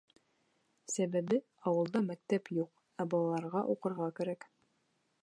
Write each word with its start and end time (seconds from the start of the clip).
Сәбәбе: 0.93 1.39
ауылда 1.71 2.03
мәктәп 2.07 2.51
юҡ, 2.61 2.73
ә 3.05 3.09
балаларға 3.15 3.67
уҡырға 3.75 4.13
кәрәк. 4.23 4.51